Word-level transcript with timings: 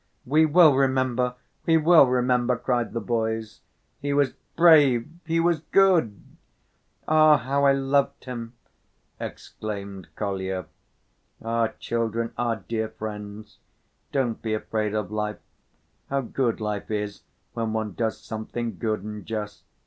"We 0.25 0.47
will 0.47 0.73
remember, 0.75 1.35
we 1.67 1.77
will 1.77 2.07
remember," 2.07 2.57
cried 2.57 2.91
the 2.93 2.99
boys. 2.99 3.61
"He 3.99 4.13
was 4.13 4.33
brave, 4.57 5.07
he 5.27 5.39
was 5.39 5.59
good!" 5.71 6.19
"Ah, 7.07 7.37
how 7.37 7.65
I 7.65 7.73
loved 7.73 8.23
him!" 8.25 8.53
exclaimed 9.19 10.07
Kolya. 10.15 10.65
"Ah, 11.39 11.67
children, 11.77 12.33
ah, 12.35 12.61
dear 12.67 12.89
friends, 12.89 13.59
don't 14.11 14.41
be 14.41 14.55
afraid 14.55 14.95
of 14.95 15.11
life! 15.11 15.37
How 16.09 16.21
good 16.21 16.59
life 16.59 16.89
is 16.89 17.21
when 17.53 17.71
one 17.71 17.93
does 17.93 18.19
something 18.19 18.79
good 18.79 19.03
and 19.03 19.23
just!" 19.23 19.61